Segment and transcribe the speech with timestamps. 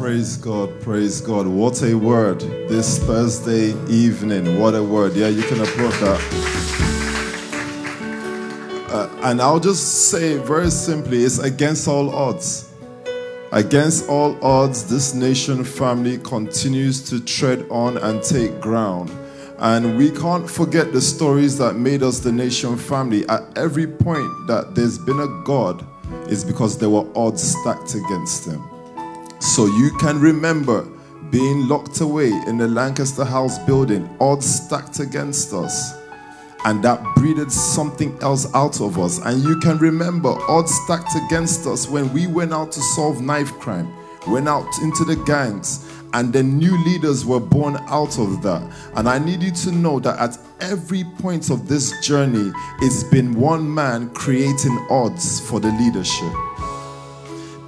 [0.00, 1.46] Praise God, praise God.
[1.46, 4.58] What a word this Thursday evening.
[4.58, 5.12] What a word.
[5.12, 6.20] Yeah, you can applaud that.
[8.88, 12.72] Uh, and I'll just say very simply it's against all odds.
[13.52, 19.10] Against all odds, this Nxtion Family continues to tread on and take ground.
[19.58, 23.28] And we can't forget the stories that made us the Nxtion Family.
[23.28, 25.86] At every point that there's been a God,
[26.26, 28.69] is because there were odds stacked against him.
[29.40, 30.86] So you can remember
[31.30, 35.94] being locked away in the Lancaster House building, odds stacked against us.
[36.66, 39.18] And that breeded something else out of us.
[39.18, 43.52] And you can remember odds stacked against us when we went out to solve knife
[43.54, 43.90] crime,
[44.28, 48.62] went out into the gangs, and then new leaders were born out of that.
[48.94, 52.52] And I need you to know that at every point of this journey,
[52.82, 56.49] it's been one man creating odds for the leadership.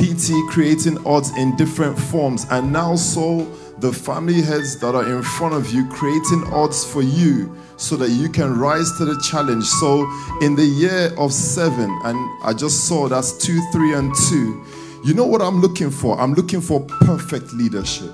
[0.00, 3.44] PT creating odds in different forms, and now so
[3.80, 8.10] the family heads that are in front of you creating odds for you so that
[8.10, 9.64] you can rise to the challenge.
[9.64, 14.64] So, in the year of seven, and I just saw that's two, three, and two,
[15.04, 16.18] you know what I'm looking for?
[16.18, 18.10] I'm looking for perfect leadership.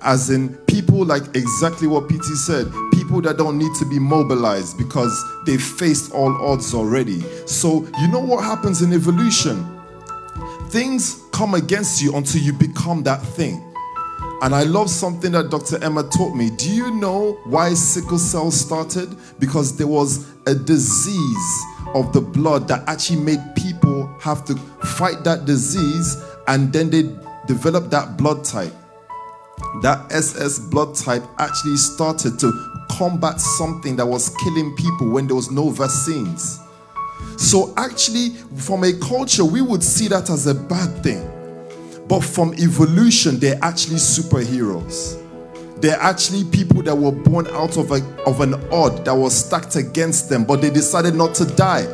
[0.00, 4.76] As in, people like exactly what PT said, people that don't need to be mobilized
[4.78, 7.20] because they faced all odds already.
[7.46, 9.73] So, you know what happens in evolution?
[10.74, 13.62] Things come against you until you become that thing.
[14.42, 15.82] And I love something that Dr.
[15.84, 16.50] Emma taught me.
[16.50, 19.16] Do you know why sickle cell started?
[19.38, 21.62] Because there was a disease
[21.94, 24.56] of the blood that actually made people have to
[24.96, 26.16] fight that disease
[26.48, 27.02] and then they
[27.46, 28.74] developed that blood type.
[29.82, 32.52] That SS blood type actually started to
[32.90, 36.63] combat something that was killing people when there was no vaccines.
[37.36, 41.30] So, actually, from a culture, we would see that as a bad thing.
[42.08, 45.20] But from evolution, they're actually superheroes.
[45.80, 49.76] They're actually people that were born out of, a, of an odd that was stacked
[49.76, 51.84] against them, but they decided not to die.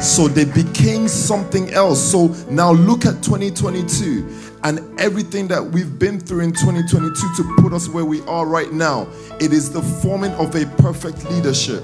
[0.00, 2.00] So they became something else.
[2.00, 4.28] So now look at 2022
[4.64, 8.72] and everything that we've been through in 2022 to put us where we are right
[8.72, 9.06] now.
[9.40, 11.82] It is the forming of a perfect leadership.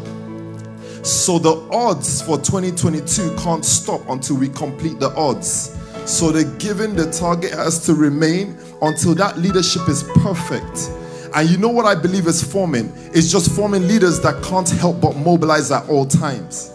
[1.02, 5.76] So the odds for 2022 can't stop until we complete the odds.
[6.04, 10.90] So the given the target has to remain until that leadership is perfect.
[11.34, 12.92] And you know what I believe is forming?
[13.14, 16.72] It's just forming leaders that can't help but mobilize at all times.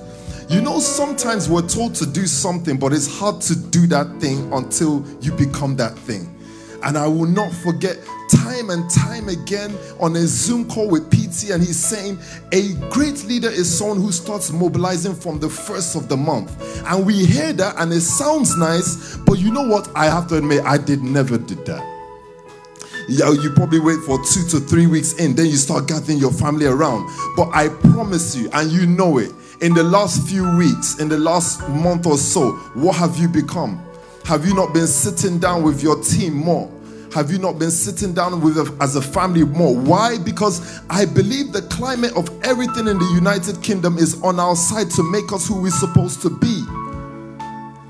[0.49, 4.51] You know, sometimes we're told to do something, but it's hard to do that thing
[4.53, 6.34] until you become that thing.
[6.85, 7.97] And I will not forget
[8.29, 12.19] time and time again on a Zoom call with PT, and he's saying
[12.51, 16.51] a great leader is someone who starts mobilizing from the first of the month.
[16.85, 19.89] And we hear that, and it sounds nice, but you know what?
[19.95, 21.91] I have to admit, I did never did that.
[23.07, 26.31] Yeah, you probably wait for two to three weeks in, then you start gathering your
[26.31, 27.09] family around.
[27.35, 29.31] But I promise you, and you know it,
[29.61, 33.83] in the last few weeks, in the last month or so, what have you become?
[34.25, 36.71] Have you not been sitting down with your team more?
[37.15, 39.73] have you not been sitting down with a, as a family more?
[39.73, 40.17] Why?
[40.17, 44.91] Because I believe the climate of everything in the United Kingdom is on our side
[44.91, 46.61] to make us who we're supposed to be.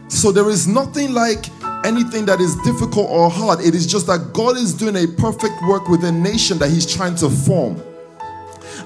[0.10, 1.50] So there is nothing like
[1.84, 3.62] anything that is difficult or hard.
[3.62, 6.86] It is just that God is doing a perfect work with a nation that He's
[6.86, 7.82] trying to form.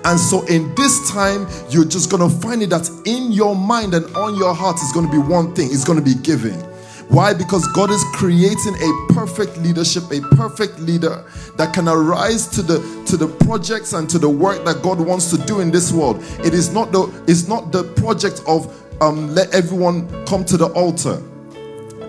[0.05, 3.93] And so, in this time, you're just going to find it that in your mind
[3.93, 6.68] and on your heart is going to be one thing it's going to be giving.
[7.09, 7.33] Why?
[7.33, 11.25] Because God is creating a perfect leadership, a perfect leader
[11.57, 12.77] that can arise to the
[13.07, 16.23] to the projects and to the work that God wants to do in this world.
[16.45, 18.71] It is not the it's not the project of
[19.01, 21.19] um, let everyone come to the altar.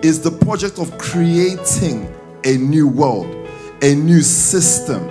[0.03, 2.13] It's the project of creating
[2.43, 3.25] a new world,
[3.81, 5.07] a new system.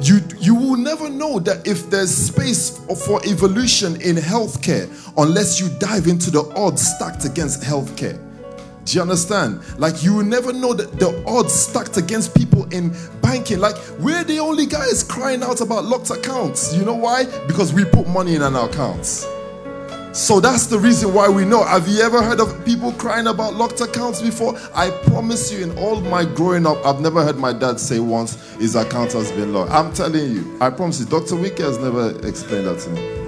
[0.00, 5.68] You, you will never know that if there's space for evolution in healthcare unless you
[5.78, 8.18] dive into the odds stacked against healthcare.
[8.84, 9.60] Do you understand?
[9.78, 13.60] Like you will never know that the odds stacked against people in banking.
[13.60, 16.74] Like we're the only guys crying out about locked accounts.
[16.74, 17.24] You know why?
[17.46, 19.26] Because we put money in our accounts.
[20.12, 21.64] So that's the reason why we know.
[21.64, 24.58] Have you ever heard of people crying about locked accounts before?
[24.74, 28.52] I promise you, in all my growing up, I've never heard my dad say once
[28.56, 29.70] his account has been locked.
[29.70, 31.36] I'm telling you, I promise you, Dr.
[31.36, 33.22] Wiki has never explained that to me.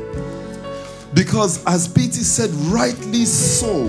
[1.15, 3.87] Because as PT said, rightly so,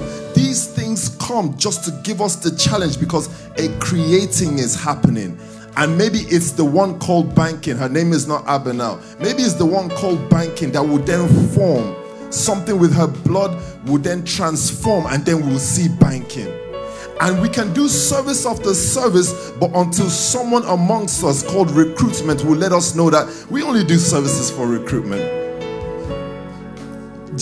[0.96, 3.28] things come just to give us the challenge because
[3.58, 5.38] a creating is happening.
[5.78, 7.76] And maybe it's the one called banking.
[7.76, 9.00] Her name is not now.
[9.20, 11.96] Maybe it's the one called banking that will then form
[12.32, 16.48] something with her blood, will then transform, and then we'll see banking.
[17.22, 22.58] And we can do service after service, but until someone amongst us called recruitment will
[22.58, 25.45] let us know that we only do services for recruitment.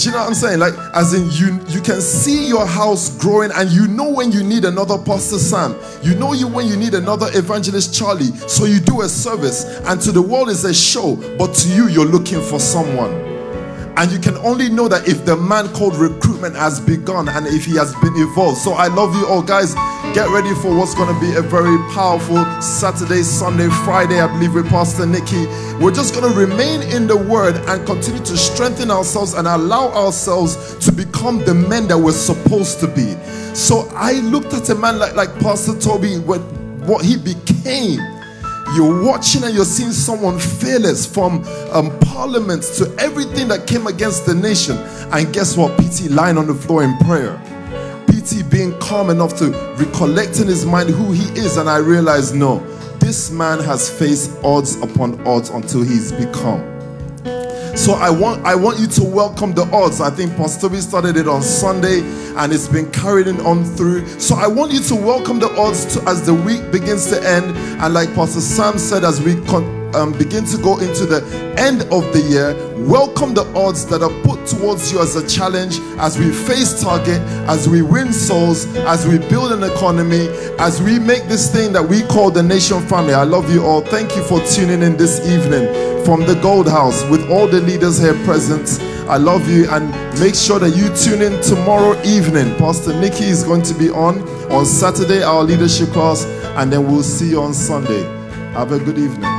[0.04, 0.60] Do you know what I'm saying?
[0.60, 4.44] Like, as in, you you can see your house growing, and you know when you
[4.44, 5.78] need another Pastor Sam.
[6.02, 8.36] You know you when you need another Evangelist Charlie.
[8.50, 11.88] So you do a service, and to the world is a show, but to you,
[11.88, 13.33] you're looking for someone.
[13.96, 17.66] And you can only know that if the man called recruitment has begun and if
[17.66, 18.58] he has been evolved.
[18.58, 19.76] So I love you all, guys.
[20.16, 24.56] Get ready for what's going to be a very powerful Saturday, Sunday, Friday, I believe,
[24.56, 25.46] with Pastor Nikki.
[25.78, 29.90] We're just going to remain in the word and continue to strengthen ourselves and allow
[29.90, 33.14] ourselves to become the men that we're supposed to be.
[33.54, 36.42] So I looked at a man like, like Pastor Tobi, what,
[36.88, 38.00] what he became
[38.76, 44.26] you're watching and you're seeing someone fearless from um, parliament to everything that came against
[44.26, 44.78] the nation.
[45.12, 45.78] And guess what?
[45.78, 47.38] PT lying on the floor in prayer.
[48.08, 51.58] PT being calm enough to recollect in his mind who he is.
[51.58, 52.60] And I realized, no,
[53.00, 56.73] this man has faced odds upon odds until he's become.
[57.76, 60.00] So I want I want you to welcome the odds.
[60.00, 62.02] I think Pastor B started it on Sunday
[62.38, 64.08] and it's been carried on through.
[64.20, 67.58] So I want you to welcome the odds to, as the week begins to end.
[67.82, 69.36] And like Pastor Sam said, as we
[69.96, 71.24] um, begin to go into the
[71.58, 72.54] end of the year,
[72.86, 77.22] welcome the odds that are put towards you as a challenge as we face target,
[77.48, 80.28] as we win souls, as we build an economy,
[80.60, 83.14] as we make this thing that we call the Nxtion Family.
[83.14, 83.82] I love you all.
[83.82, 87.98] Thank you for tuning in this evening from the Gold House with all the leaders
[88.00, 88.82] here present.
[89.10, 92.56] I love you and make sure that you tune in tomorrow evening.
[92.58, 96.26] Pastor Nikki is going to be on on Saturday, our leadership class,
[96.58, 98.04] and then we'll see you on Sunday.
[98.54, 99.33] Have a good evening.